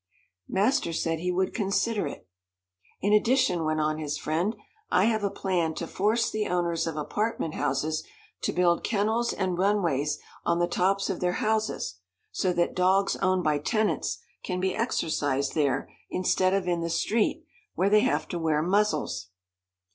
[0.49, 2.27] Master said he would consider it.
[3.01, 4.55] "In addition," went on his friend,
[4.89, 8.03] "I have a plan to force the owners of apartment houses
[8.41, 11.99] to build kennels and runways on the tops of their houses,
[12.31, 17.45] so that dogs owned by tenants, can be exercised there, instead of in the street,
[17.75, 19.27] where they have to wear muzzles."